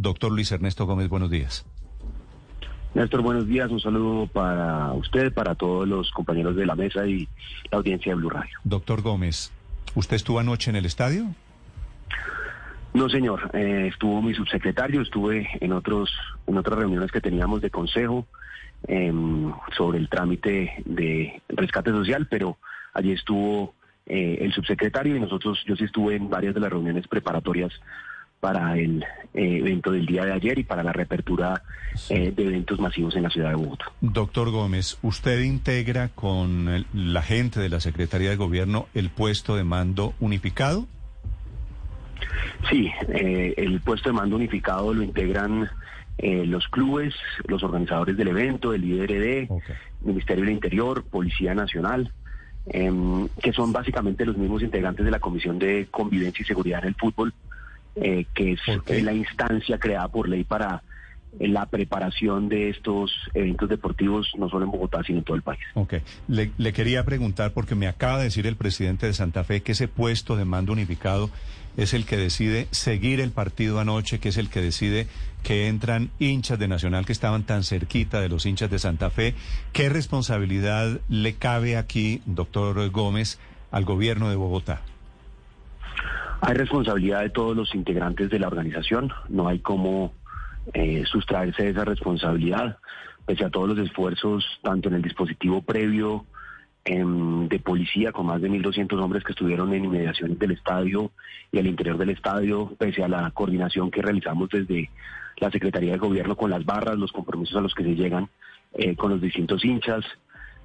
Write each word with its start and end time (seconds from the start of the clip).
Doctor 0.00 0.30
Luis 0.30 0.52
Ernesto 0.52 0.86
Gómez, 0.86 1.08
buenos 1.08 1.28
días. 1.28 1.66
Néstor, 2.94 3.20
buenos 3.20 3.48
días. 3.48 3.68
Un 3.68 3.80
saludo 3.80 4.28
para 4.28 4.92
usted, 4.92 5.32
para 5.32 5.56
todos 5.56 5.88
los 5.88 6.12
compañeros 6.12 6.54
de 6.54 6.66
la 6.66 6.76
mesa 6.76 7.04
y 7.04 7.28
la 7.72 7.78
audiencia 7.78 8.12
de 8.12 8.16
Blue 8.16 8.30
Radio. 8.30 8.56
Doctor 8.62 9.02
Gómez, 9.02 9.52
¿usted 9.96 10.14
estuvo 10.14 10.38
anoche 10.38 10.70
en 10.70 10.76
el 10.76 10.86
estadio? 10.86 11.26
No, 12.94 13.08
señor. 13.08 13.50
Eh, 13.54 13.88
estuvo 13.92 14.22
mi 14.22 14.34
subsecretario, 14.34 15.02
estuve 15.02 15.48
en 15.60 15.72
otros 15.72 16.10
en 16.46 16.56
otras 16.56 16.78
reuniones 16.78 17.10
que 17.10 17.20
teníamos 17.20 17.60
de 17.60 17.70
consejo 17.70 18.24
em, 18.86 19.52
sobre 19.76 19.98
el 19.98 20.08
trámite 20.08 20.80
de 20.86 21.42
rescate 21.48 21.90
social, 21.90 22.28
pero 22.30 22.56
allí 22.94 23.10
estuvo 23.10 23.74
eh, 24.06 24.38
el 24.42 24.52
subsecretario 24.52 25.16
y 25.16 25.20
nosotros, 25.20 25.58
yo 25.66 25.74
sí 25.74 25.84
estuve 25.84 26.14
en 26.14 26.30
varias 26.30 26.54
de 26.54 26.60
las 26.60 26.70
reuniones 26.70 27.08
preparatorias 27.08 27.72
para 28.40 28.78
el 28.78 29.02
eh, 29.34 29.58
evento 29.58 29.90
del 29.90 30.06
día 30.06 30.24
de 30.24 30.32
ayer 30.32 30.58
y 30.58 30.64
para 30.64 30.82
la 30.82 30.92
reapertura 30.92 31.62
eh, 32.08 32.32
de 32.34 32.44
eventos 32.46 32.78
masivos 32.78 33.16
en 33.16 33.24
la 33.24 33.30
ciudad 33.30 33.50
de 33.50 33.56
Bogotá. 33.56 33.86
Doctor 34.00 34.50
Gómez, 34.50 34.98
¿usted 35.02 35.40
integra 35.42 36.08
con 36.08 36.68
el- 36.68 36.86
la 36.94 37.22
gente 37.22 37.58
de 37.60 37.68
la 37.68 37.80
Secretaría 37.80 38.30
de 38.30 38.36
Gobierno 38.36 38.86
el 38.94 39.10
puesto 39.10 39.56
de 39.56 39.64
mando 39.64 40.14
unificado? 40.20 40.86
Sí, 42.70 42.90
eh, 43.08 43.54
el 43.56 43.80
puesto 43.80 44.08
de 44.08 44.12
mando 44.14 44.36
unificado 44.36 44.92
lo 44.92 45.02
integran 45.02 45.68
eh, 46.18 46.44
los 46.46 46.66
clubes, 46.68 47.14
los 47.46 47.62
organizadores 47.62 48.16
del 48.16 48.28
evento, 48.28 48.74
el 48.74 48.84
IDRD, 48.84 49.46
Ok. 49.50 49.62
Ministerio 50.02 50.44
del 50.44 50.52
Interior, 50.54 51.04
Policía 51.04 51.54
Nacional, 51.54 52.12
em, 52.66 53.28
que 53.40 53.52
son 53.52 53.72
básicamente 53.72 54.26
los 54.26 54.36
mismos 54.36 54.62
integrantes 54.62 55.04
de 55.04 55.12
la 55.12 55.20
Comisión 55.20 55.58
de 55.60 55.86
Convivencia 55.90 56.42
y 56.42 56.46
Seguridad 56.46 56.82
en 56.82 56.88
el 56.88 56.94
Fútbol, 56.96 57.32
eh, 58.02 58.26
que 58.34 58.52
es 58.52 58.60
eh, 58.86 59.02
la 59.02 59.12
instancia 59.12 59.78
creada 59.78 60.08
por 60.08 60.28
ley 60.28 60.44
para 60.44 60.82
eh, 61.38 61.48
la 61.48 61.66
preparación 61.66 62.48
de 62.48 62.70
estos 62.70 63.12
eventos 63.34 63.68
deportivos, 63.68 64.30
no 64.38 64.48
solo 64.48 64.64
en 64.64 64.70
Bogotá, 64.70 65.02
sino 65.04 65.18
en 65.18 65.24
todo 65.24 65.36
el 65.36 65.42
país. 65.42 65.60
Ok. 65.74 65.94
Le, 66.28 66.52
le 66.56 66.72
quería 66.72 67.04
preguntar, 67.04 67.52
porque 67.52 67.74
me 67.74 67.86
acaba 67.86 68.18
de 68.18 68.24
decir 68.24 68.46
el 68.46 68.56
presidente 68.56 69.06
de 69.06 69.12
Santa 69.12 69.44
Fe 69.44 69.62
que 69.62 69.72
ese 69.72 69.88
puesto 69.88 70.36
de 70.36 70.44
mando 70.44 70.72
unificado 70.72 71.30
es 71.76 71.94
el 71.94 72.06
que 72.06 72.16
decide 72.16 72.66
seguir 72.72 73.20
el 73.20 73.30
partido 73.30 73.78
anoche, 73.78 74.18
que 74.18 74.30
es 74.30 74.36
el 74.36 74.50
que 74.50 74.60
decide 74.60 75.06
que 75.44 75.68
entran 75.68 76.10
hinchas 76.18 76.58
de 76.58 76.66
Nacional 76.66 77.06
que 77.06 77.12
estaban 77.12 77.44
tan 77.44 77.62
cerquita 77.62 78.20
de 78.20 78.28
los 78.28 78.46
hinchas 78.46 78.68
de 78.68 78.80
Santa 78.80 79.10
Fe. 79.10 79.34
¿Qué 79.72 79.88
responsabilidad 79.88 81.00
le 81.08 81.34
cabe 81.34 81.76
aquí, 81.76 82.20
doctor 82.26 82.90
Gómez, 82.90 83.38
al 83.70 83.84
gobierno 83.84 84.28
de 84.28 84.36
Bogotá? 84.36 84.82
Hay 86.40 86.54
responsabilidad 86.54 87.22
de 87.22 87.30
todos 87.30 87.56
los 87.56 87.74
integrantes 87.74 88.30
de 88.30 88.38
la 88.38 88.46
organización, 88.46 89.12
no 89.28 89.48
hay 89.48 89.58
cómo 89.58 90.12
eh, 90.72 91.04
sustraerse 91.06 91.64
de 91.64 91.70
esa 91.70 91.84
responsabilidad, 91.84 92.78
pese 93.26 93.44
a 93.44 93.50
todos 93.50 93.68
los 93.68 93.78
esfuerzos, 93.78 94.44
tanto 94.62 94.88
en 94.88 94.94
el 94.94 95.02
dispositivo 95.02 95.62
previo 95.62 96.26
em, 96.84 97.48
de 97.48 97.58
policía, 97.58 98.12
con 98.12 98.26
más 98.26 98.40
de 98.40 98.48
1.200 98.48 99.02
hombres 99.02 99.24
que 99.24 99.32
estuvieron 99.32 99.72
en 99.74 99.84
inmediaciones 99.84 100.38
del 100.38 100.52
estadio 100.52 101.10
y 101.50 101.58
al 101.58 101.66
interior 101.66 101.98
del 101.98 102.10
estadio, 102.10 102.72
pese 102.78 103.02
a 103.02 103.08
la 103.08 103.30
coordinación 103.32 103.90
que 103.90 104.00
realizamos 104.00 104.48
desde 104.48 104.90
la 105.38 105.50
Secretaría 105.50 105.92
de 105.92 105.98
Gobierno 105.98 106.36
con 106.36 106.50
las 106.50 106.64
barras, 106.64 106.96
los 106.96 107.12
compromisos 107.12 107.56
a 107.56 107.60
los 107.60 107.74
que 107.74 107.82
se 107.82 107.96
llegan 107.96 108.28
eh, 108.74 108.94
con 108.94 109.10
los 109.10 109.20
distintos 109.20 109.64
hinchas, 109.64 110.04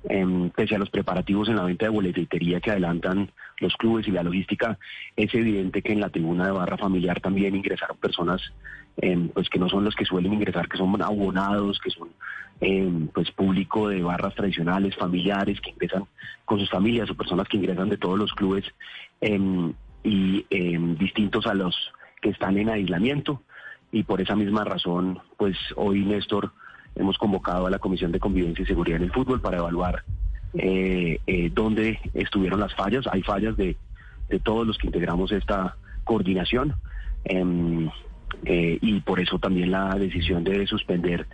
em, 0.10 0.50
pese 0.50 0.76
a 0.76 0.80
los 0.80 0.90
preparativos 0.90 1.50
en 1.50 1.56
la 1.56 1.64
venta 1.64 1.86
de 1.86 1.92
boletería 1.92 2.60
que 2.60 2.72
adelantan 2.72 3.32
los 3.60 3.76
clubes 3.76 4.08
y 4.08 4.12
la 4.12 4.24
logística, 4.24 4.78
es 5.16 5.34
evidente 5.34 5.82
que 5.82 5.94
en 5.94 6.02
la 6.02 6.10
tribuna 6.10 6.46
de 6.46 6.52
barra 6.52 6.78
familiar 6.78 7.22
también 7.22 7.56
ingresaron 7.56 7.98
personas 7.98 8.42
em, 8.98 9.30
pues 9.30 9.50
que 9.50 9.60
no 9.60 9.70
son 9.70 9.84
los 9.84 9.96
que 9.96 10.06
suelen 10.06 10.34
ingresar, 10.34 10.68
que 10.68 10.78
son 10.78 11.02
abonados, 11.02 11.80
que 11.80 11.90
son 11.90 12.10
em, 12.62 13.08
pues 13.08 13.32
público 13.32 13.90
de 13.90 14.04
barras 14.04 14.36
tradicionales, 14.36 14.96
familiares, 14.96 15.60
que 15.62 15.72
ingresan 15.72 16.06
con 16.46 16.60
sus 16.60 16.70
familias 16.70 17.10
o 17.10 17.16
personas 17.16 17.48
que 17.48 17.58
ingresan 17.58 17.90
de 17.90 17.98
todos 17.98 18.20
los 18.20 18.34
clubes 18.34 18.66
y 20.04 20.46
distintos 21.00 21.48
a 21.48 21.54
los 21.54 21.76
que 22.22 22.30
están 22.30 22.58
en 22.58 22.70
aislamiento. 22.70 23.42
Y 23.92 24.04
por 24.04 24.22
esa 24.22 24.36
misma 24.36 24.64
razón, 24.64 25.20
pues 25.38 25.56
hoy, 25.76 26.04
Néstor, 26.04 26.52
hemos 26.96 27.18
convocado 27.18 27.68
a 27.68 27.70
la 27.70 27.80
Comisión 27.80 28.12
de 28.12 28.20
Convivencia 28.20 28.64
y 28.64 28.66
Seguridad 28.66 28.98
en 28.98 29.04
el 29.04 29.12
Fútbol 29.12 29.42
para 29.42 29.58
evaluar 29.58 30.04
eh, 30.54 31.20
eh, 31.26 31.52
dónde 31.54 32.00
estuvieron 32.14 32.60
las 32.60 32.74
fallas. 32.76 33.06
Hay 33.12 33.24
fallas 33.24 33.58
de, 33.58 33.76
de 34.30 34.40
todos 34.40 34.66
los 34.66 34.78
que 34.78 34.88
integramos 34.88 35.32
esta 35.32 35.76
coordinación 36.04 36.76
em, 37.26 37.90
eh, 38.46 38.78
y 38.82 39.00
por 39.02 39.20
eso 39.20 39.40
también 39.40 39.72
la 39.72 39.96
decisión 39.96 40.44
de 40.44 40.68
suspender 40.68 41.28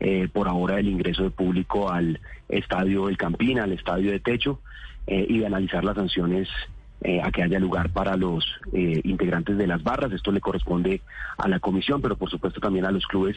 eh, 0.00 0.28
por 0.32 0.48
ahora 0.48 0.78
el 0.80 0.88
ingreso 0.88 1.22
de 1.22 1.30
público 1.30 1.90
al 1.90 2.20
estadio 2.48 3.06
del 3.06 3.16
Campín, 3.16 3.60
al 3.60 3.72
estadio 3.72 4.10
de 4.10 4.20
techo 4.20 4.60
eh, 5.06 5.24
y 5.28 5.38
de 5.38 5.46
analizar 5.46 5.84
las 5.84 5.96
sanciones 5.96 6.48
a 7.22 7.30
que 7.32 7.42
haya 7.42 7.58
lugar 7.58 7.90
para 7.90 8.16
los 8.16 8.46
eh, 8.72 9.02
integrantes 9.04 9.58
de 9.58 9.66
las 9.66 9.82
barras. 9.82 10.10
Esto 10.12 10.32
le 10.32 10.40
corresponde 10.40 11.02
a 11.36 11.48
la 11.48 11.60
comisión, 11.60 12.00
pero 12.00 12.16
por 12.16 12.30
supuesto 12.30 12.60
también 12.60 12.86
a 12.86 12.90
los 12.90 13.06
clubes 13.06 13.36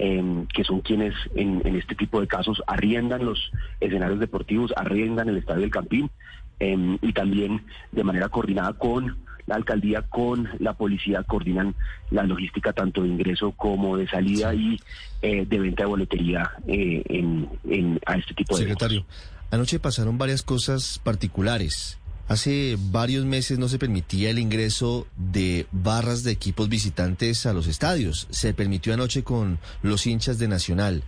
em, 0.00 0.46
que 0.46 0.64
son 0.64 0.80
quienes 0.80 1.14
en, 1.34 1.60
en 1.64 1.76
este 1.76 1.94
tipo 1.94 2.20
de 2.20 2.26
casos 2.26 2.62
arriendan 2.66 3.24
los 3.24 3.38
escenarios 3.80 4.18
deportivos, 4.18 4.72
arriendan 4.76 5.28
el 5.28 5.36
estadio 5.36 5.60
del 5.60 5.70
Campín 5.70 6.10
em, 6.58 6.96
y 7.02 7.12
también 7.12 7.62
de 7.92 8.02
manera 8.02 8.28
coordinada 8.30 8.72
con 8.72 9.18
la 9.46 9.56
alcaldía, 9.56 10.02
con 10.02 10.48
la 10.58 10.74
policía, 10.74 11.22
coordinan 11.24 11.74
la 12.10 12.22
logística 12.22 12.72
tanto 12.72 13.02
de 13.02 13.08
ingreso 13.08 13.52
como 13.52 13.96
de 13.96 14.06
salida 14.08 14.54
y 14.54 14.78
eh, 15.22 15.44
de 15.44 15.58
venta 15.58 15.82
de 15.82 15.88
boletería 15.88 16.50
eh, 16.66 17.02
en, 17.06 17.48
en- 17.68 18.00
a 18.06 18.16
este 18.16 18.32
tipo 18.34 18.56
de. 18.56 18.62
Secretario, 18.62 19.04
anoche 19.50 19.78
pasaron 19.80 20.18
varias 20.18 20.42
cosas 20.42 20.98
particulares. 21.02 21.98
Hace 22.30 22.78
varios 22.78 23.24
meses 23.24 23.58
no 23.58 23.68
se 23.68 23.80
permitía 23.80 24.30
el 24.30 24.38
ingreso 24.38 25.08
de 25.16 25.66
barras 25.72 26.22
de 26.22 26.30
equipos 26.30 26.68
visitantes 26.68 27.44
a 27.44 27.52
los 27.52 27.66
estadios. 27.66 28.28
Se 28.30 28.54
permitió 28.54 28.94
anoche 28.94 29.24
con 29.24 29.58
los 29.82 30.06
hinchas 30.06 30.38
de 30.38 30.46
Nacional. 30.46 31.02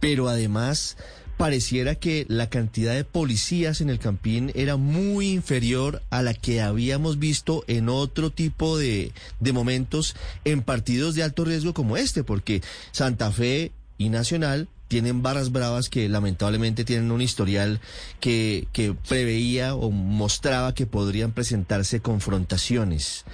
Pero 0.00 0.30
además 0.30 0.96
pareciera 1.36 1.94
que 1.94 2.24
la 2.30 2.48
cantidad 2.48 2.94
de 2.94 3.04
policías 3.04 3.82
en 3.82 3.90
el 3.90 3.98
Campín 3.98 4.50
era 4.54 4.78
muy 4.78 5.28
inferior 5.28 6.00
a 6.08 6.22
la 6.22 6.32
que 6.32 6.62
habíamos 6.62 7.18
visto 7.18 7.62
en 7.66 7.90
otro 7.90 8.30
tipo 8.30 8.78
de, 8.78 9.12
de 9.40 9.52
momentos 9.52 10.16
en 10.46 10.62
partidos 10.62 11.14
de 11.14 11.22
alto 11.22 11.44
riesgo 11.44 11.74
como 11.74 11.98
este, 11.98 12.24
porque 12.24 12.62
Santa 12.92 13.30
Fe 13.30 13.72
y 13.98 14.08
Nacional 14.08 14.68
tienen 14.90 15.22
barras 15.22 15.52
bravas 15.52 15.88
que 15.88 16.08
lamentablemente 16.08 16.84
tienen 16.84 17.12
un 17.12 17.22
historial 17.22 17.78
que, 18.18 18.66
preveía 19.08 19.76
o 19.76 19.92
mostraba 19.92 20.74
que 20.74 20.84
podrían 20.84 21.30
presentarse 21.30 22.00
confrontaciones. 22.00 23.24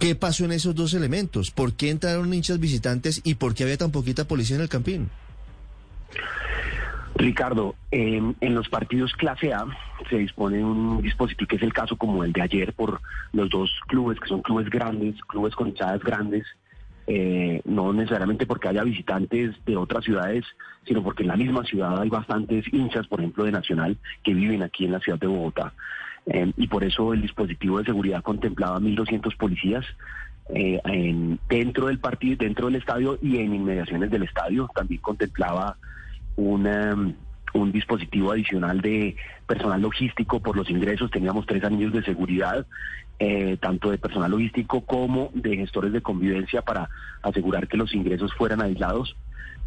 ¿Qué 0.00 0.16
pasó 0.16 0.44
en 0.44 0.50
esos 0.50 0.74
dos 0.74 0.94
elementos? 0.94 1.52
¿Por 1.52 1.74
qué 1.74 1.90
entraron 1.90 2.34
hinchas 2.34 2.58
visitantes 2.58 3.20
y 3.22 3.36
por 3.36 3.54
qué 3.54 3.62
había 3.62 3.78
tan 3.78 3.92
poquita 3.92 4.26
policía 4.26 4.56
en 4.56 4.62
el 4.62 4.68
Campín? 4.68 5.08
Ricardo, 7.14 7.76
en, 7.92 8.34
en 8.40 8.54
los 8.56 8.68
partidos 8.68 9.12
clase 9.12 9.52
A 9.52 9.66
se 10.10 10.16
dispone 10.16 10.64
un 10.64 11.00
dispositivo 11.00 11.46
que 11.46 11.56
es 11.56 11.62
el 11.62 11.72
caso 11.72 11.96
como 11.96 12.24
el 12.24 12.32
de 12.32 12.42
ayer 12.42 12.72
por 12.72 13.00
los 13.32 13.48
dos 13.50 13.70
clubes, 13.86 14.18
que 14.18 14.28
son 14.28 14.42
clubes 14.42 14.68
grandes, 14.68 15.14
clubes 15.28 15.54
con 15.54 15.68
hinchadas 15.68 16.02
grandes, 16.02 16.44
eh, 17.10 17.62
no 17.64 17.92
necesariamente 17.94 18.44
porque 18.46 18.68
haya 18.68 18.84
visitantes 18.84 19.56
de 19.64 19.76
otras 19.76 20.04
ciudades, 20.04 20.44
sino 20.86 21.02
porque 21.02 21.22
en 21.22 21.28
la 21.28 21.36
misma 21.36 21.64
ciudad 21.64 21.98
hay 22.00 22.10
bastantes 22.10 22.70
hinchas, 22.72 23.06
por 23.08 23.20
ejemplo, 23.20 23.44
de 23.44 23.52
Nacional, 23.52 23.96
que 24.22 24.34
viven 24.34 24.62
aquí 24.62 24.84
en 24.84 24.92
la 24.92 25.00
ciudad 25.00 25.18
de 25.18 25.26
Bogotá. 25.26 25.72
Eh, 26.26 26.52
y 26.58 26.66
por 26.68 26.84
eso 26.84 27.14
el 27.14 27.22
dispositivo 27.22 27.78
de 27.78 27.86
seguridad 27.86 28.22
contemplaba 28.22 28.78
1.200 28.78 29.34
policías 29.38 29.86
eh, 30.54 30.78
en- 30.84 31.38
dentro 31.48 31.86
del 31.86 31.98
partido, 31.98 32.36
dentro 32.38 32.66
del 32.66 32.76
estadio 32.76 33.18
y 33.22 33.38
en 33.38 33.54
inmediaciones 33.54 34.10
del 34.10 34.24
estadio. 34.24 34.68
También 34.74 35.00
contemplaba 35.00 35.76
una, 36.36 36.94
un 37.54 37.72
dispositivo 37.72 38.32
adicional 38.32 38.80
de 38.80 39.16
personal 39.46 39.80
logístico 39.80 40.40
por 40.40 40.56
los 40.56 40.70
ingresos, 40.70 41.10
teníamos 41.10 41.46
tres 41.46 41.64
anillos 41.64 41.92
de 41.92 42.02
seguridad, 42.02 42.66
eh, 43.18 43.56
tanto 43.60 43.90
de 43.90 43.98
personal 43.98 44.30
logístico 44.30 44.82
como 44.82 45.30
de 45.34 45.56
gestores 45.56 45.92
de 45.92 46.02
convivencia 46.02 46.62
para 46.62 46.88
asegurar 47.22 47.68
que 47.68 47.76
los 47.76 47.94
ingresos 47.94 48.32
fueran 48.34 48.62
aislados. 48.62 49.16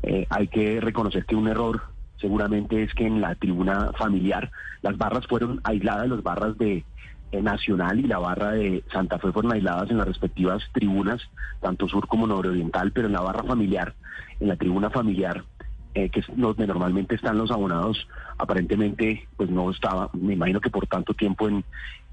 Eh, 0.03 0.25
hay 0.29 0.47
que 0.47 0.79
reconocer 0.79 1.25
que 1.25 1.35
un 1.35 1.47
error 1.47 1.81
seguramente 2.17 2.83
es 2.83 2.93
que 2.93 3.05
en 3.05 3.19
la 3.19 3.35
tribuna 3.35 3.91
familiar 3.97 4.51
las 4.81 4.97
barras 4.97 5.27
fueron 5.27 5.59
aisladas, 5.63 6.07
las 6.07 6.23
barras 6.23 6.57
de 6.57 6.85
eh, 7.31 7.41
Nacional 7.41 7.99
y 7.99 8.03
la 8.03 8.19
barra 8.19 8.51
de 8.51 8.83
Santa 8.91 9.17
Fe 9.17 9.31
fueron 9.31 9.53
aisladas 9.53 9.89
en 9.89 9.97
las 9.97 10.07
respectivas 10.07 10.61
tribunas, 10.73 11.21
tanto 11.61 11.87
sur 11.87 12.07
como 12.07 12.27
nororiental, 12.27 12.91
pero 12.91 13.07
en 13.07 13.13
la 13.13 13.21
barra 13.21 13.43
familiar, 13.43 13.93
en 14.41 14.49
la 14.49 14.57
tribuna 14.57 14.89
familiar, 14.89 15.45
eh, 15.93 16.09
que 16.09 16.21
es 16.21 16.25
donde 16.35 16.67
normalmente 16.67 17.15
están 17.15 17.37
los 17.37 17.51
abonados, 17.51 18.07
aparentemente 18.37 19.27
pues 19.35 19.49
no 19.49 19.69
estaba, 19.71 20.09
me 20.13 20.33
imagino 20.33 20.61
que 20.61 20.69
por 20.69 20.87
tanto 20.87 21.13
tiempo 21.13 21.47
en 21.47 21.63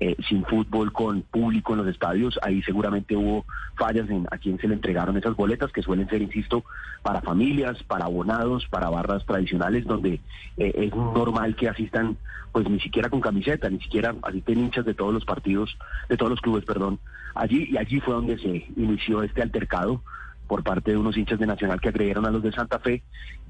eh, 0.01 0.17
sin 0.29 0.45
fútbol 0.45 0.93
con 0.93 1.23
público 1.23 1.73
en 1.73 1.79
los 1.79 1.89
estadios, 1.89 2.39
ahí 2.43 2.63
seguramente 2.63 3.17
hubo 3.17 3.45
fallas 3.77 4.09
en 4.11 4.29
a 4.31 4.39
quién 4.39 4.57
se 4.59 4.69
le 4.69 4.75
entregaron 4.75 5.17
esas 5.17 5.35
boletas 5.35 5.73
que 5.73 5.83
suelen 5.83 6.09
ser, 6.09 6.23
insisto, 6.23 6.65
para 7.03 7.21
familias, 7.21 7.83
para 7.83 8.05
abonados, 8.05 8.67
para 8.71 8.91
barras 8.91 9.27
tradicionales 9.27 9.85
donde 9.87 10.21
eh, 10.57 10.73
es 10.75 10.95
normal 10.95 11.57
que 11.57 11.69
asistan 11.69 12.17
pues 12.53 12.69
ni 12.69 12.79
siquiera 12.81 13.11
con 13.11 13.21
camiseta, 13.21 13.69
ni 13.71 13.81
siquiera 13.81 14.15
asisten 14.23 14.61
hinchas 14.61 14.85
de 14.85 14.95
todos 14.95 15.13
los 15.13 15.25
partidos, 15.25 15.77
de 16.09 16.17
todos 16.17 16.31
los 16.31 16.41
clubes, 16.41 16.65
perdón, 16.65 16.99
allí 17.35 17.69
y 17.71 17.77
allí 17.77 18.01
fue 18.01 18.15
donde 18.15 18.39
se 18.39 18.67
inició 18.77 19.23
este 19.23 19.43
altercado 19.43 20.03
por 20.49 20.65
parte 20.65 20.91
de 20.91 20.97
unos 20.97 21.17
hinchas 21.17 21.39
de 21.39 21.47
Nacional 21.47 21.81
que 21.81 21.91
agredieron 21.91 22.27
a 22.27 22.31
los 22.31 22.43
de 22.43 22.51
Santa 22.51 22.81
Fe. 22.81 23.03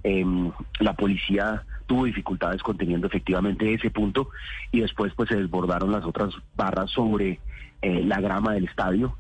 Em, 0.03 0.51
la 0.81 0.93
policía 0.95 1.65
tuvo 1.87 2.05
dificultades 2.05 2.63
conteniendo 2.63 3.07
efectivamente 3.07 3.73
ese 3.73 3.91
punto 3.91 4.29
y 4.73 4.81
después 4.81 5.15
pues 5.15 5.31
se 5.31 5.37
desbordaron 5.37 5.93
las 5.93 6.05
otras 6.05 6.35
barras 6.57 6.91
sobre 6.91 7.41
eh, 7.81 8.03
la 8.05 8.21
grama 8.21 8.53
del 8.53 8.65
estadio. 8.65 9.17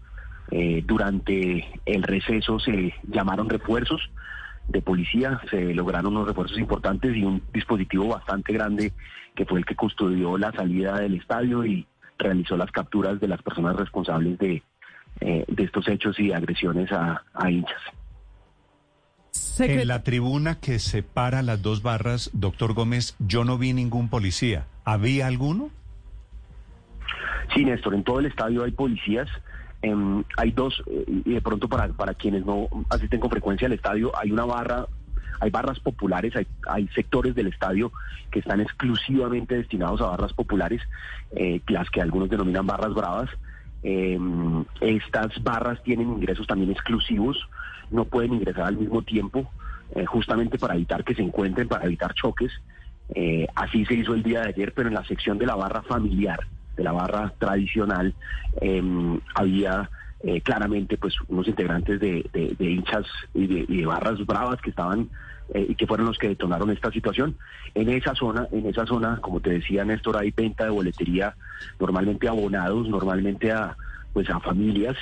Eh, 0.50 0.82
durante 0.86 1.66
el 1.86 2.02
receso 2.02 2.58
se 2.58 2.94
llamaron 3.06 3.48
refuerzos 3.48 4.10
de 4.66 4.82
policía, 4.82 5.40
se 5.50 5.72
lograron 5.72 6.14
unos 6.14 6.28
refuerzos 6.28 6.58
importantes 6.58 7.16
y 7.16 7.22
un 7.22 7.42
dispositivo 7.52 8.08
bastante 8.08 8.52
grande 8.52 8.92
que 9.34 9.46
fue 9.46 9.60
el 9.60 9.64
que 9.64 9.76
custodió 9.76 10.36
la 10.36 10.52
salida 10.52 10.98
del 10.98 11.14
estadio 11.14 11.64
y 11.64 11.86
realizó 12.19 12.56
las 12.56 12.72
capturas 12.72 13.20
de 13.20 13.28
las 13.28 13.40
personas 13.40 13.76
responsables 13.76 14.38
de, 14.38 14.62
eh, 15.20 15.44
de 15.49 15.64
estos 15.64 15.88
hechos 15.88 16.19
y 16.19 16.32
agresiones 16.32 16.90
a, 16.93 17.22
hinchas. 17.49 17.81
En 19.58 19.88
la 19.88 20.05
tribuna 20.05 20.60
que 20.60 20.78
separa 20.78 21.43
las 21.43 21.60
dos 21.62 21.82
barras, 21.82 22.31
doctor 22.32 22.75
Gómez, 22.75 23.16
yo 23.19 23.44
no 23.44 23.58
vi 23.58 23.72
ningún 23.72 24.08
policía. 24.08 24.66
¿Había 24.84 25.26
alguno? 25.26 25.70
Sí, 27.55 27.64
Néstor, 27.64 27.94
en 27.94 28.05
todo 28.05 28.20
el 28.20 28.26
estadio 28.26 28.62
hay 28.62 28.70
policías. 28.70 29.28
Em, 29.82 30.25
hay 30.37 30.52
dos, 30.52 30.82
eh, 30.87 31.05
y 31.25 31.34
de 31.34 31.40
pronto 31.40 31.69
para, 31.69 31.88
para 31.88 32.14
quienes 32.14 32.44
no 32.44 32.69
asisten 32.90 33.20
con 33.20 33.31
frecuencia 33.31 33.66
al 33.66 33.72
estadio, 33.72 34.12
hay 34.16 34.31
una 34.32 34.44
barra, 34.44 34.87
hay 35.40 35.50
barras 35.50 35.78
populares, 35.81 36.34
hay, 36.37 36.46
hay 36.69 36.88
sectores 36.88 37.34
del 37.34 37.46
estadio 37.49 37.93
que 38.31 38.40
están 38.40 38.60
exclusivamente 38.60 39.56
destinados 39.56 40.00
a 40.00 40.06
barras 40.06 40.32
populares, 40.32 40.82
eh, 41.32 41.60
las 41.69 41.90
que 41.90 42.00
algunos 42.00 42.28
denominan 42.28 42.66
barras 42.66 42.94
bravas. 42.94 43.31
Eh, 43.82 44.19
estas 44.80 45.42
barras 45.42 45.82
tienen 45.82 46.08
ingresos 46.08 46.46
también 46.46 46.70
exclusivos, 46.70 47.36
no 47.90 48.04
pueden 48.04 48.34
ingresar 48.34 48.64
al 48.64 48.76
mismo 48.76 49.02
tiempo, 49.02 49.50
eh, 49.94 50.04
justamente 50.04 50.58
para 50.58 50.75
evitar 50.75 51.04
que 51.04 51.14
se 51.14 51.22
encuentren, 51.22 51.69
para 51.69 51.86
evitar 51.86 52.14
choques. 52.14 52.52
Eh, 53.14 53.46
así 53.54 53.84
se 53.86 53.94
hizo 53.94 54.14
el 54.14 54.22
día 54.22 54.42
de 54.42 54.48
ayer, 54.48 54.72
pero 54.75 54.88
en 54.88 54.94
la 54.94 55.04
sección 55.04 55.38
de 55.38 55.46
la 55.46 55.54
barra 55.54 55.82
familiar, 55.82 56.40
de 56.76 56.84
la 56.84 56.92
barra 56.92 57.32
tradicional, 57.38 58.14
em, 58.60 59.20
había 59.34 59.90
eh, 60.23 60.41
claramente 60.41 60.97
pues 60.97 61.15
unos 61.29 61.47
integrantes 61.47 62.00
de, 62.00 62.56
hinchas 62.59 63.06
y 63.35 63.47
de, 63.47 63.87
barras 63.87 64.25
bravas 64.26 64.61
que 64.61 64.70
estaban 64.70 65.09
y 65.55 65.76
que 65.76 65.87
fueron 65.87 66.06
los 66.06 66.19
que 66.19 66.29
detonaron 66.29 66.70
esta 66.70 66.91
situación. 66.91 67.37
En 67.75 67.88
esa 67.88 68.15
zona, 68.15 68.47
en 68.53 68.67
esa 68.67 68.85
zona, 68.85 69.19
como 69.23 69.41
te 69.41 69.49
decía 69.49 69.82
Néstor, 69.82 70.19
hay 70.19 70.31
venta 70.31 70.65
de 70.65 70.70
boletería, 70.70 71.35
normalmente 71.81 72.29
abonados, 72.29 72.87
normalmente 72.87 73.50
a 73.50 73.75
pues 74.12 74.29
a 74.29 74.41
familias, 74.41 74.97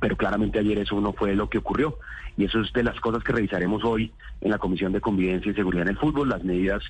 pero 0.00 0.16
claramente 0.16 0.58
ayer 0.58 0.78
eso 0.78 1.00
no 1.00 1.14
fue 1.14 1.34
lo 1.34 1.48
que 1.48 1.58
ocurrió. 1.58 1.96
Y 2.36 2.44
eso 2.44 2.60
es 2.60 2.72
de 2.72 2.82
las 2.82 2.98
cosas 3.00 3.24
que 3.24 3.32
revisaremos 3.32 3.84
hoy 3.84 4.12
en 4.40 4.50
la 4.50 4.58
Comisión 4.58 4.92
de 4.92 5.00
Convivencia 5.00 5.50
y 5.50 5.54
Seguridad 5.54 5.82
en 5.82 5.94
el 5.94 5.98
Fútbol, 5.98 6.28
las 6.28 6.44
medidas 6.44 6.82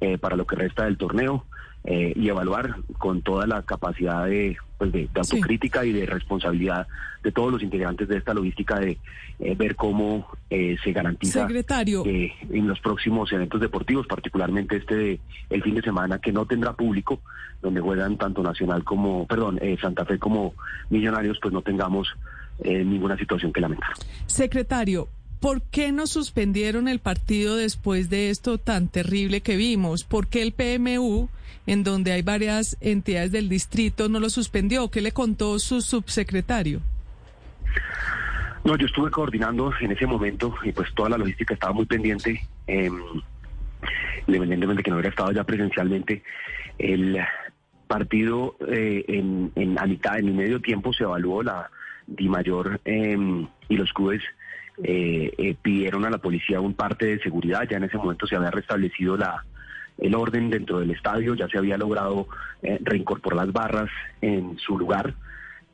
eh, 0.00 0.18
para 0.18 0.36
lo 0.36 0.46
que 0.46 0.56
resta 0.56 0.84
del 0.84 0.96
torneo 0.96 1.44
eh, 1.90 2.12
y 2.14 2.28
evaluar 2.28 2.76
con 2.98 3.22
toda 3.22 3.46
la 3.46 3.62
capacidad 3.62 4.26
de, 4.26 4.58
pues 4.76 4.92
de, 4.92 5.08
autocrítica 5.14 5.86
y 5.86 5.92
de 5.92 6.04
responsabilidad 6.04 6.86
de 7.22 7.32
todos 7.32 7.50
los 7.50 7.62
integrantes 7.62 8.06
de 8.08 8.18
esta 8.18 8.34
logística 8.34 8.78
de 8.78 8.98
eh, 9.38 9.54
ver 9.54 9.74
cómo 9.74 10.26
se 10.50 10.92
garantiza 10.92 11.46
Secretario. 11.46 12.04
en 12.04 12.68
los 12.68 12.78
próximos 12.80 13.32
eventos 13.32 13.62
deportivos, 13.62 14.06
particularmente 14.06 14.76
este 14.76 14.96
de, 14.96 15.20
el 15.48 15.62
fin 15.62 15.76
de 15.76 15.80
semana 15.80 16.18
que 16.18 16.30
no 16.30 16.44
tendrá 16.44 16.74
público, 16.74 17.22
donde 17.62 17.80
juegan 17.80 18.18
tanto 18.18 18.42
Nacional 18.42 18.84
como, 18.84 19.26
perdón, 19.26 19.58
Santa 19.80 20.04
Fe 20.04 20.18
como 20.18 20.52
Millonarios, 20.90 21.38
pues 21.40 21.54
no 21.54 21.62
tengamos 21.62 22.08
ninguna 22.62 23.16
situación 23.16 23.50
que 23.50 23.62
lamentar. 23.62 23.92
Secretario, 24.26 25.08
¿Por 25.40 25.62
qué 25.62 25.92
no 25.92 26.06
suspendieron 26.06 26.88
el 26.88 26.98
partido 26.98 27.56
después 27.56 28.10
de 28.10 28.30
esto 28.30 28.58
tan 28.58 28.88
terrible 28.88 29.40
que 29.40 29.56
vimos? 29.56 30.02
¿Por 30.02 30.26
qué 30.26 30.42
el 30.42 30.52
PMU, 30.52 31.28
en 31.66 31.84
donde 31.84 32.12
hay 32.12 32.22
varias 32.22 32.76
entidades 32.80 33.30
del 33.30 33.48
distrito, 33.48 34.08
no 34.08 34.18
lo 34.18 34.30
suspendió? 34.30 34.90
¿Qué 34.90 35.00
le 35.00 35.12
contó 35.12 35.58
su 35.60 35.80
subsecretario? 35.80 36.80
No, 38.64 38.76
yo 38.76 38.86
estuve 38.86 39.10
coordinando 39.10 39.72
en 39.80 39.92
ese 39.92 40.06
momento 40.06 40.54
y 40.64 40.72
pues 40.72 40.92
toda 40.94 41.10
la 41.10 41.18
logística 41.18 41.54
estaba 41.54 41.72
muy 41.72 41.86
pendiente, 41.86 42.42
eh, 42.66 42.90
independientemente 44.26 44.78
de 44.78 44.82
que 44.82 44.90
no 44.90 44.96
hubiera 44.96 45.10
estado 45.10 45.30
ya 45.30 45.44
presencialmente. 45.44 46.22
El 46.78 47.18
partido 47.86 48.56
eh, 48.68 49.04
en, 49.06 49.52
en, 49.54 49.78
a 49.78 49.86
mitad, 49.86 50.18
en 50.18 50.28
el 50.28 50.34
medio 50.34 50.60
tiempo, 50.60 50.92
se 50.92 51.04
evaluó 51.04 51.44
la 51.44 51.70
Di 52.08 52.28
Mayor 52.28 52.80
em, 52.84 53.46
y 53.68 53.76
los 53.76 53.92
clubes 53.92 54.22
eh, 54.82 55.32
eh, 55.38 55.56
pidieron 55.60 56.04
a 56.04 56.10
la 56.10 56.18
policía 56.18 56.60
un 56.60 56.74
parte 56.74 57.06
de 57.06 57.18
seguridad. 57.20 57.66
Ya 57.68 57.78
en 57.78 57.84
ese 57.84 57.96
momento 57.96 58.26
se 58.26 58.36
había 58.36 58.50
restablecido 58.50 59.16
la, 59.16 59.44
el 59.98 60.14
orden 60.14 60.50
dentro 60.50 60.78
del 60.78 60.90
estadio, 60.90 61.34
ya 61.34 61.48
se 61.48 61.58
había 61.58 61.76
logrado 61.76 62.28
eh, 62.62 62.78
reincorporar 62.82 63.46
las 63.46 63.52
barras 63.52 63.90
en 64.20 64.56
su 64.58 64.78
lugar. 64.78 65.14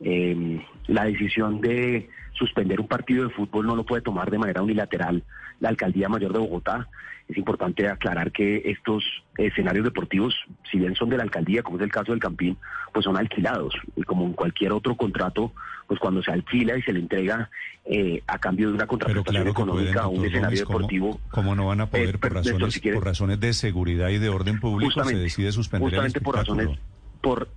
Em, 0.00 0.60
la 0.86 1.04
decisión 1.04 1.60
de 1.60 2.08
suspender 2.34 2.80
un 2.80 2.88
partido 2.88 3.24
de 3.24 3.34
fútbol 3.34 3.66
no 3.66 3.76
lo 3.76 3.84
puede 3.84 4.02
tomar 4.02 4.30
de 4.30 4.38
manera 4.38 4.62
unilateral 4.62 5.22
la 5.60 5.68
Alcaldía 5.68 6.08
Mayor 6.08 6.32
de 6.32 6.38
Bogotá. 6.38 6.88
Es 7.28 7.38
importante 7.38 7.88
aclarar 7.88 8.32
que 8.32 8.62
estos 8.66 9.02
escenarios 9.38 9.84
deportivos, 9.84 10.34
si 10.70 10.78
bien 10.78 10.94
son 10.94 11.08
de 11.08 11.16
la 11.16 11.22
alcaldía, 11.22 11.62
como 11.62 11.78
es 11.78 11.82
el 11.82 11.90
caso 11.90 12.12
del 12.12 12.20
Campín, 12.20 12.58
pues 12.92 13.04
son 13.04 13.16
alquilados. 13.16 13.74
Y 13.96 14.02
como 14.02 14.26
en 14.26 14.34
cualquier 14.34 14.72
otro 14.72 14.94
contrato, 14.94 15.52
pues 15.86 15.98
cuando 15.98 16.22
se 16.22 16.32
alquila 16.32 16.76
y 16.76 16.82
se 16.82 16.92
le 16.92 17.00
entrega 17.00 17.48
eh, 17.86 18.22
a 18.26 18.38
cambio 18.38 18.68
de 18.68 18.74
una 18.74 18.86
contratación 18.86 19.48
económica 19.48 20.02
a 20.02 20.08
un 20.08 20.24
escenario 20.24 20.58
deportivo. 20.58 21.20
¿cómo, 21.30 21.54
no 21.54 21.66
van 21.66 21.80
a 21.80 21.86
poder, 21.86 22.16
eh, 22.16 22.18
por, 22.18 22.34
razones, 22.34 22.80
por 22.80 23.04
razones 23.04 23.40
de 23.40 23.52
seguridad 23.54 24.08
y 24.08 24.18
de 24.18 24.28
orden 24.28 24.60
público, 24.60 25.04
se 25.04 25.16
decide 25.16 25.52
suspender 25.52 25.90
justamente 25.90 26.20
por 26.20 26.36
razones, 26.36 26.78
por, 27.22 27.48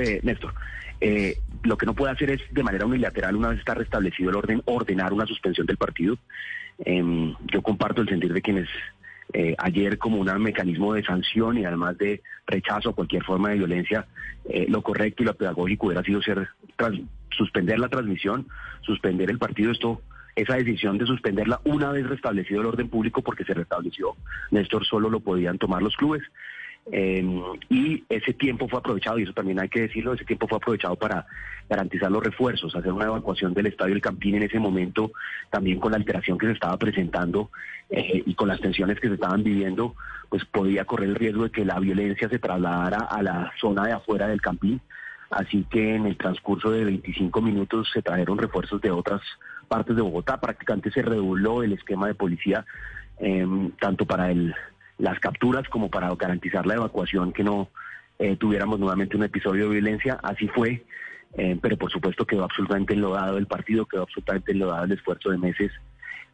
eh, 0.00 0.20
Néstor, 0.22 0.54
eh, 1.04 1.38
lo 1.64 1.76
que 1.76 1.84
no 1.84 1.94
puede 1.94 2.12
hacer 2.12 2.30
es 2.30 2.40
de 2.52 2.62
manera 2.62 2.86
unilateral, 2.86 3.34
una 3.34 3.48
vez 3.48 3.58
está 3.58 3.74
restablecido 3.74 4.30
el 4.30 4.36
orden, 4.36 4.62
ordenar 4.66 5.12
una 5.12 5.26
suspensión 5.26 5.66
del 5.66 5.76
partido. 5.76 6.16
Em, 6.78 7.34
yo 7.52 7.60
comparto 7.60 8.02
el 8.02 8.08
sentir 8.08 8.32
de 8.32 8.40
quienes 8.40 8.68
eh, 9.32 9.56
ayer 9.58 9.98
como 9.98 10.20
un 10.20 10.42
mecanismo 10.42 10.94
de 10.94 11.02
sanción 11.02 11.58
y 11.58 11.64
además 11.64 11.98
de 11.98 12.22
rechazo 12.46 12.90
a 12.90 12.94
cualquier 12.94 13.24
forma 13.24 13.50
de 13.50 13.56
violencia, 13.56 14.06
eh, 14.48 14.66
lo 14.68 14.82
correcto 14.82 15.24
y 15.24 15.26
lo 15.26 15.34
pedagógico 15.34 15.86
hubiera 15.86 16.04
sido 16.04 16.22
ser 16.22 16.50
suspender 17.36 17.80
la 17.80 17.88
transmisión, 17.88 18.46
suspender 18.82 19.28
el 19.28 19.38
partido. 19.38 19.72
Esto, 19.72 20.02
esa 20.36 20.54
decisión 20.54 20.98
de 20.98 21.06
suspenderla 21.06 21.60
una 21.64 21.90
vez 21.90 22.06
restablecido 22.06 22.60
el 22.60 22.68
orden 22.68 22.88
público, 22.88 23.22
porque 23.22 23.44
se 23.44 23.54
restableció, 23.54 24.14
Néstor, 24.52 24.86
solo 24.86 25.10
lo 25.10 25.18
podían 25.18 25.58
tomar 25.58 25.82
los 25.82 25.96
clubes. 25.96 26.22
Em, 26.90 27.40
y 27.68 28.04
ese 28.08 28.32
tiempo 28.32 28.68
fue 28.68 28.80
aprovechado, 28.80 29.18
y 29.18 29.22
eso 29.22 29.32
también 29.32 29.60
hay 29.60 29.68
que 29.68 29.82
decirlo, 29.82 30.14
ese 30.14 30.24
tiempo 30.24 30.48
fue 30.48 30.56
aprovechado 30.56 30.96
para 30.96 31.26
garantizar 31.68 32.10
los 32.10 32.22
refuerzos, 32.22 32.74
hacer 32.74 32.92
una 32.92 33.04
evacuación 33.04 33.54
del 33.54 33.66
estadio 33.66 33.94
del 33.94 34.02
Campín 34.02 34.34
en 34.34 34.42
ese 34.42 34.58
momento, 34.58 35.12
también 35.50 35.78
con 35.78 35.92
la 35.92 35.98
alteración 35.98 36.38
que 36.38 36.46
se 36.46 36.52
estaba 36.52 36.76
presentando 36.76 37.50
eh, 37.88 38.22
y 38.26 38.34
con 38.34 38.48
las 38.48 38.60
tensiones 38.60 38.98
que 38.98 39.08
se 39.08 39.14
estaban 39.14 39.44
viviendo, 39.44 39.94
pues 40.28 40.44
podía 40.44 40.84
correr 40.84 41.10
el 41.10 41.14
riesgo 41.14 41.44
de 41.44 41.50
que 41.50 41.64
la 41.64 41.78
violencia 41.78 42.28
se 42.28 42.38
trasladara 42.38 42.98
a 43.04 43.22
la 43.22 43.52
zona 43.60 43.86
de 43.86 43.92
afuera 43.92 44.26
del 44.26 44.40
Campín. 44.40 44.80
Así 45.30 45.64
que 45.70 45.94
en 45.94 46.06
el 46.06 46.16
transcurso 46.16 46.70
de 46.70 46.84
25 46.84 47.40
minutos 47.40 47.90
se 47.92 48.02
trajeron 48.02 48.38
refuerzos 48.38 48.80
de 48.82 48.90
otras 48.90 49.22
partes 49.68 49.96
de 49.96 50.02
Bogotá, 50.02 50.38
prácticamente 50.38 50.90
se 50.90 51.00
redobló 51.00 51.62
el 51.62 51.72
esquema 51.72 52.06
de 52.06 52.14
policía, 52.14 52.66
em, 53.18 53.70
tanto 53.80 54.04
para 54.04 54.30
el 54.30 54.54
las 55.02 55.18
capturas 55.18 55.68
como 55.68 55.90
para 55.90 56.14
garantizar 56.14 56.64
la 56.64 56.74
evacuación, 56.74 57.32
que 57.32 57.42
no 57.42 57.68
eh, 58.20 58.36
tuviéramos 58.36 58.78
nuevamente 58.78 59.16
un 59.16 59.24
episodio 59.24 59.64
de 59.64 59.80
violencia. 59.80 60.20
Así 60.22 60.46
fue, 60.46 60.84
eh, 61.36 61.58
pero 61.60 61.76
por 61.76 61.90
supuesto 61.90 62.24
quedó 62.24 62.44
absolutamente 62.44 62.94
enlodado 62.94 63.36
el 63.36 63.48
partido, 63.48 63.84
quedó 63.84 64.02
absolutamente 64.02 64.52
enlodado 64.52 64.84
el 64.84 64.92
esfuerzo 64.92 65.30
de 65.30 65.38
meses 65.38 65.72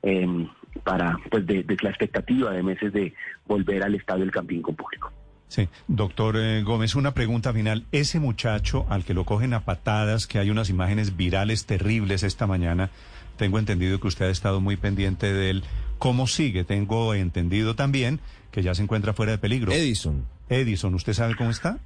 em, 0.02 0.46
para, 0.84 1.18
pues, 1.30 1.46
de, 1.46 1.64
la 1.80 1.88
expectativa 1.88 2.50
de 2.50 2.62
meses 2.62 2.92
de 2.92 3.14
volver 3.46 3.82
al 3.82 3.94
estadio 3.94 4.20
del 4.20 4.32
Campín 4.32 4.60
con 4.60 4.76
público. 4.76 5.10
Sí, 5.46 5.66
doctor 5.86 6.36
eh, 6.36 6.62
Gómez, 6.62 6.94
una 6.94 7.14
pregunta 7.14 7.54
final. 7.54 7.86
Ese 7.90 8.20
muchacho 8.20 8.84
al 8.90 9.02
que 9.06 9.14
lo 9.14 9.24
cogen 9.24 9.54
a 9.54 9.60
patadas, 9.60 10.26
que 10.26 10.40
hay 10.40 10.50
unas 10.50 10.68
imágenes 10.68 11.16
virales 11.16 11.64
terribles 11.64 12.22
esta 12.22 12.46
mañana, 12.46 12.90
tengo 13.38 13.58
entendido 13.58 13.98
que 13.98 14.08
usted 14.08 14.26
ha 14.26 14.30
estado 14.30 14.60
muy 14.60 14.76
pendiente 14.76 15.32
de 15.32 15.48
él. 15.48 15.64
¿Cómo 15.96 16.26
sigue? 16.26 16.64
Tengo 16.64 17.14
entendido 17.14 17.74
también 17.74 18.20
que 18.50 18.62
ya 18.62 18.74
se 18.74 18.82
encuentra 18.82 19.12
fuera 19.12 19.32
de 19.32 19.38
peligro. 19.38 19.72
Edison. 19.72 20.24
Edison, 20.48 20.94
¿usted 20.94 21.12
sabe 21.12 21.34
cómo 21.36 21.50
está? 21.50 21.78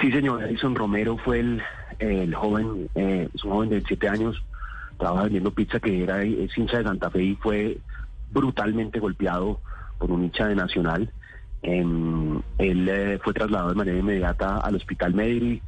Sí, 0.00 0.10
señor. 0.10 0.42
Edison 0.42 0.74
Romero 0.74 1.16
fue 1.18 1.40
el, 1.40 1.62
el 1.98 2.34
joven, 2.34 2.88
eh, 2.94 3.28
es 3.32 3.44
un 3.44 3.50
joven 3.50 3.70
de 3.70 3.82
7 3.86 4.08
años, 4.08 4.42
trabaja 4.98 5.24
vendiendo 5.24 5.52
pizza 5.52 5.80
que 5.80 6.02
era 6.02 6.22
es 6.22 6.56
hincha 6.56 6.78
de 6.78 6.84
Santa 6.84 7.10
Fe 7.10 7.22
y 7.22 7.34
fue 7.36 7.78
brutalmente 8.30 8.98
golpeado 8.98 9.60
por 9.98 10.10
un 10.10 10.24
hincha 10.24 10.46
de 10.46 10.54
Nacional. 10.54 11.10
Em, 11.62 12.40
él 12.58 12.88
eh, 12.88 13.18
fue 13.22 13.32
trasladado 13.32 13.70
de 13.70 13.76
manera 13.76 13.98
inmediata 13.98 14.58
al 14.58 14.74
hospital 14.74 15.14
Medri 15.14 15.62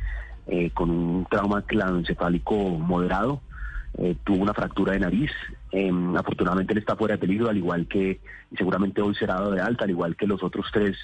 eh, 0.46 0.70
con 0.74 0.90
un 0.90 1.26
trauma 1.30 1.62
cladocefálico 1.62 2.54
moderado. 2.54 3.40
Eh, 3.98 4.16
tuvo 4.24 4.42
una 4.42 4.54
fractura 4.54 4.92
de 4.92 5.00
nariz. 5.00 5.30
Em, 5.76 6.16
afortunadamente 6.16 6.72
él 6.72 6.78
está 6.78 6.94
fuera 6.94 7.14
de 7.14 7.18
peligro, 7.18 7.50
al 7.50 7.56
igual 7.56 7.88
que, 7.88 8.20
y 8.52 8.56
seguramente 8.56 9.02
hoy 9.02 9.12
será 9.16 9.34
dado 9.34 9.50
de 9.50 9.60
alta, 9.60 9.82
al 9.82 9.90
igual 9.90 10.14
que 10.14 10.24
los 10.24 10.40
otros 10.40 10.66
tres 10.72 10.96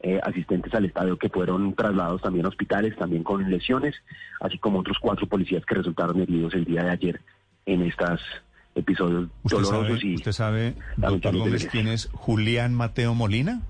eh, 0.00 0.20
asistentes 0.22 0.74
al 0.74 0.84
estadio 0.84 1.16
que 1.16 1.30
fueron 1.30 1.74
trasladados 1.74 2.20
también 2.20 2.44
a 2.44 2.50
hospitales, 2.50 2.94
también 2.98 3.22
con 3.22 3.50
lesiones, 3.50 3.94
así 4.42 4.58
como 4.58 4.80
otros 4.80 4.98
cuatro 5.00 5.26
policías 5.26 5.64
que 5.64 5.74
resultaron 5.74 6.20
heridos 6.20 6.52
el 6.52 6.66
día 6.66 6.82
de 6.84 6.90
ayer 6.90 7.20
en 7.64 7.80
estos 7.80 8.20
episodios 8.74 9.30
dolorosos. 9.42 10.04
y 10.04 10.16
¿Usted 10.16 10.32
sabe, 10.32 10.74
doctor 10.98 11.38
Gómez, 11.38 11.66
quién 11.72 11.88
es 11.88 12.10
Julián 12.12 12.74
Mateo 12.74 13.14
Molina? 13.14 13.62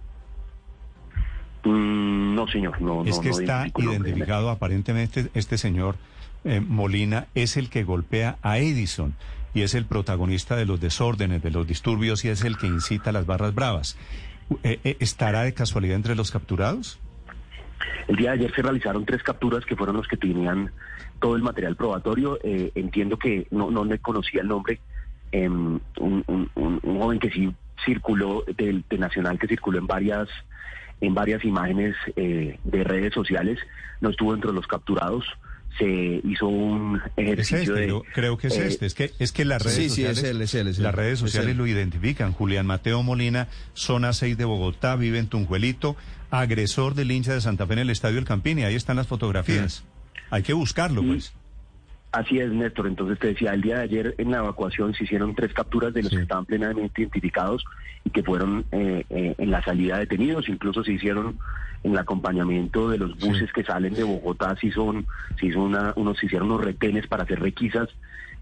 Mm, 1.63 2.35
no, 2.35 2.49
señor, 2.49 2.83
no. 2.83 3.05
Es 3.05 3.21
que 3.21 3.29
está 3.29 3.69
identificado 3.77 4.51
aparentemente 4.51 5.31
este 5.35 5.59
señor 5.59 5.95
eh, 6.43 6.59
Molina 6.59 7.29
es 7.37 7.57
el 7.57 7.71
que 7.71 7.85
golpea 7.85 8.39
a 8.43 8.59
Edison 8.59 9.15
y 9.55 9.63
es 9.63 9.75
el 9.75 9.85
protagonista 9.85 10.57
de 10.57 10.67
los 10.67 10.81
desórdenes, 10.81 11.43
de 11.43 11.51
los 11.51 11.67
disturbios 11.67 12.25
y 12.25 12.29
es 12.29 12.45
el 12.45 12.57
que 12.57 12.67
incita 12.67 13.11
a 13.11 13.13
las 13.13 13.27
barras 13.27 13.55
bravas. 13.55 13.97
Eh, 14.63 14.81
eh, 14.85 14.97
¿Estará 15.01 15.43
de 15.43 15.55
casualidad 15.55 15.97
entre 15.97 16.15
los 16.15 16.31
capturados? 16.31 16.99
El 18.09 18.17
día 18.17 18.31
de 18.31 18.39
ayer 18.39 18.55
se 18.55 18.63
realizaron 18.63 19.05
tres 19.05 19.23
capturas 19.23 19.65
que 19.65 19.77
fueron 19.77 19.97
los 19.97 20.07
que 20.07 20.17
tenían 20.17 20.71
todo 21.21 21.37
el 21.37 21.43
material 21.43 21.77
probatorio. 21.77 22.39
entiendo 22.43 23.19
que 23.19 23.47
no, 23.51 23.71
no 23.71 23.85
le 23.85 23.99
conocía 23.99 24.43
el 24.43 24.49
nombre. 24.49 24.81
Em, 25.33 25.79
un, 25.99 26.81
joven 26.83 27.19
que 27.19 27.31
sí 27.31 27.55
circuló, 27.85 28.45
del 28.57 28.85
de 28.91 28.99
Nacional, 28.99 29.39
que 29.39 29.47
circuló 29.47 29.79
en 29.79 29.87
varias 29.87 30.29
en 31.01 31.15
varias 31.15 31.43
imágenes 31.45 31.97
de 32.15 32.85
redes 32.85 33.15
sociales, 33.15 33.59
no 34.03 34.11
estuvo 34.11 34.35
entre 34.35 34.53
los 34.53 34.67
capturados 34.67 35.25
se 35.79 36.21
hizo 36.25 36.49
un 36.49 37.01
ejercicio 37.17 37.77
este, 37.77 37.87
de... 37.87 38.03
Creo 38.13 38.37
que 38.37 38.49
es 38.49 38.57
eh, 38.57 38.67
este, 38.67 38.87
es 38.87 38.95
que, 38.95 39.13
es 39.19 39.33
que 39.33 39.45
las 39.45 39.63
redes 39.63 39.95
sociales, 39.95 40.79
las 40.79 40.95
redes 40.95 41.19
sociales 41.19 41.57
lo 41.57 41.67
identifican. 41.67 42.33
Julián 42.33 42.67
Mateo 42.67 43.03
Molina, 43.03 43.49
zona 43.75 44.13
6 44.13 44.37
de 44.37 44.45
Bogotá, 44.45 44.97
vive 44.97 45.19
en 45.19 45.29
Tunjuelito, 45.29 45.97
agresor 46.31 46.95
del 46.95 47.11
hincha 47.11 47.35
de 47.35 47.41
Santa 47.41 47.67
Fe 47.67 47.75
en 47.75 47.79
el 47.81 47.91
Estadio 47.91 48.19
El 48.19 48.25
Campín, 48.25 48.59
y 48.59 48.65
ahí 48.65 48.75
están 48.75 48.97
las 48.97 49.07
fotografías. 49.07 49.85
Hay 50.31 50.43
que 50.43 50.53
buscarlo, 50.53 51.03
pues. 51.03 51.33
Así 52.13 52.41
es, 52.41 52.51
Néstor. 52.51 52.89
Entonces 52.89 53.19
te 53.21 53.29
decía, 53.29 53.55
el 53.55 53.63
día 53.63 53.77
de 53.77 53.83
ayer 53.83 54.15
en 54.19 54.33
la 54.33 54.39
evacuación 54.39 54.95
se 54.95 55.05
hicieron 55.05 55.35
tres 55.35 55.55
capturas 55.55 55.95
de 55.95 56.03
los 56.03 56.11
que 56.11 56.23
estaban 56.23 56.45
plenamente 56.45 57.03
identificados 57.03 57.65
y 58.05 58.11
que 58.11 58.25
fueron 58.25 58.65
eh, 58.73 59.05
eh, 59.11 59.35
en 59.39 59.51
la 59.51 59.63
salida 59.63 59.99
detenidos. 59.99 60.49
Incluso 60.49 60.83
se 60.83 60.93
hicieron 60.93 61.39
en 61.85 61.93
el 61.93 61.99
acompañamiento 61.99 62.91
de 62.91 62.99
los 62.99 63.17
buses 63.17 63.53
que 63.53 63.63
salen 63.63 63.95
de 63.95 64.03
Bogotá, 64.03 64.57
se, 64.57 64.73
son, 64.73 65.07
se, 65.39 65.47
hizo 65.47 65.63
una, 65.63 65.93
unos, 65.95 66.19
se 66.19 66.27
hicieron 66.27 66.51
unos 66.51 66.65
retenes 66.65 67.07
para 67.07 67.23
hacer 67.23 67.41
requisas 67.41 67.89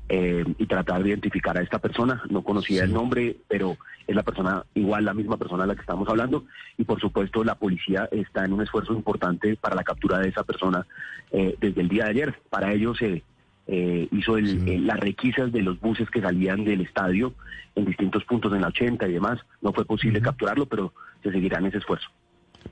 eh, 0.08 0.44
y 0.56 0.66
tratar 0.66 1.02
de 1.02 1.10
identificar 1.10 1.58
a 1.58 1.62
esta 1.62 1.78
persona. 1.78 2.22
No 2.30 2.42
conocía 2.42 2.84
el 2.84 2.94
nombre, 2.94 3.37
pero 3.48 3.76
es 4.06 4.16
la 4.16 4.22
persona, 4.22 4.64
igual 4.75 5.04
la 5.04 5.12
misma 5.12 5.37
persona 5.37 5.64
de 5.64 5.68
la 5.68 5.75
que 5.75 5.82
estamos 5.82 6.08
hablando. 6.08 6.46
Y 6.78 6.84
por 6.84 7.00
supuesto, 7.00 7.44
la 7.44 7.56
policía 7.56 8.08
está 8.12 8.46
en 8.46 8.54
un 8.54 8.62
esfuerzo 8.62 8.94
importante 8.94 9.56
para 9.56 9.76
la 9.76 9.84
captura 9.84 10.20
de 10.20 10.30
esa 10.30 10.42
persona 10.42 10.87
desde 11.30 11.80
el 11.82 11.88
día 11.90 12.04
de 12.04 12.10
ayer. 12.10 12.34
Para 12.48 12.72
ello 12.72 12.94
se 12.94 13.22
eh, 13.70 14.08
hizo 14.12 14.38
el, 14.38 14.87
las 14.87 14.98
requisas 14.98 15.52
de 15.52 15.60
los 15.60 15.78
buses 15.78 16.08
que 16.08 16.22
salían 16.22 16.64
del 16.64 16.80
estadio 16.80 17.34
en 17.75 17.84
distintos 17.84 18.25
puntos 18.25 18.50
en 18.54 18.62
la 18.62 18.68
80 18.68 19.06
y 19.06 19.12
demás. 19.12 19.38
No 19.60 19.75
fue 19.75 19.84
posible 19.84 20.22
capturarlo, 20.22 20.64
pero 20.64 20.94
se 21.22 21.30
seguirá 21.30 21.58
en 21.58 21.66
ese 21.66 21.76
esfuerzo. 21.76 22.08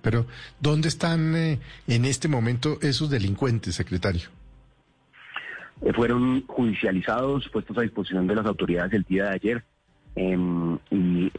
Pero, 0.01 0.27
¿dónde 0.59 0.89
están 0.89 1.37
eh, 1.37 1.61
en 1.87 2.07
este 2.07 2.29
momento 2.29 2.79
esos 2.81 3.11
delincuentes, 3.11 3.75
secretario? 3.75 4.31
Eh, 5.83 5.93
fueron 5.93 6.47
judicializados, 6.47 7.47
puestos 7.51 7.77
a 7.77 7.83
disposición 7.83 8.27
de 8.27 8.35
las 8.35 8.47
autoridades 8.47 8.95
el 8.95 9.03
día 9.03 9.25
de 9.25 9.35
ayer. 9.35 9.65
Em, 10.15 10.79
y 10.91 11.31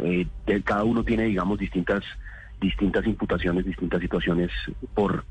cada 0.63 0.83
uno 0.83 1.03
tiene, 1.03 1.23
digamos, 1.23 1.57
distintas 1.57 2.03
distintas 2.61 3.05
imputaciones, 3.05 3.65
distintas 3.65 4.01
situaciones 4.01 4.51
por 4.95 5.25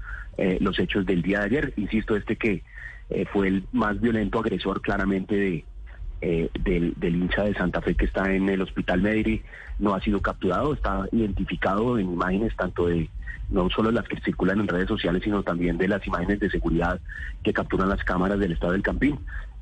los 0.60 0.78
hechos 0.78 1.06
del 1.06 1.22
día 1.22 1.40
de 1.40 1.44
ayer. 1.44 1.72
Insisto, 1.76 2.16
este 2.16 2.36
que 2.36 2.62
eh, 3.10 3.24
fue 3.32 3.48
el 3.48 3.64
más 3.72 4.00
violento 4.00 4.40
agresor 4.40 4.80
claramente 4.80 5.36
de, 5.36 5.64
eh, 6.22 6.50
del, 6.60 6.94
hincha 7.02 7.44
de 7.44 7.54
Santa 7.54 7.80
Fe 7.80 7.94
que 7.94 8.06
está 8.06 8.32
en 8.32 8.48
el 8.48 8.62
hospital 8.62 9.02
Medri, 9.02 9.42
no 9.78 9.94
ha 9.94 10.00
sido 10.00 10.20
capturado, 10.20 10.72
está 10.72 11.06
identificado 11.12 11.98
en 11.98 12.12
imágenes 12.12 12.56
tanto 12.56 12.86
de 12.86 13.08
no 13.48 13.70
solo 13.70 13.92
las 13.92 14.08
que 14.08 14.20
circulan 14.20 14.60
en 14.60 14.66
redes 14.66 14.88
sociales, 14.88 15.22
sino 15.22 15.42
también 15.42 15.78
de 15.78 15.86
las 15.86 16.04
imágenes 16.06 16.40
de 16.40 16.50
seguridad 16.50 17.00
que 17.44 17.52
capturan 17.52 17.88
las 17.88 18.02
cámaras 18.02 18.40
del 18.40 18.52
estado 18.52 18.72
del 18.72 18.82
Campín. 18.82 19.18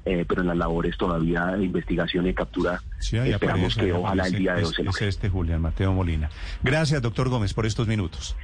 Eh, 0.06 0.26
pero 0.28 0.42
en 0.42 0.48
las 0.48 0.58
labores 0.58 0.98
todavía 0.98 1.46
de 1.46 1.64
investigación 1.64 2.26
y 2.26 2.34
captura 2.34 2.78
esperamos 3.00 3.74
que 3.74 3.90
ojalá 3.90 4.26
el 4.26 4.34
día 4.34 4.54
de 4.54 4.64
hoy 4.64 4.74
se 4.74 4.82
Es 4.82 5.00
este 5.00 5.30
Julián 5.30 5.62
Mateo 5.62 5.94
Molina. 5.94 6.28
Gracias, 6.62 7.00
doctor 7.00 7.30
Gómez, 7.30 7.54
por 7.54 7.64
estos 7.64 7.88
minutos. 7.88 8.36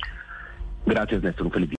Gracias, 0.87 1.23
Néstor. 1.23 1.47
Un 1.49 1.53
feliz 1.53 1.80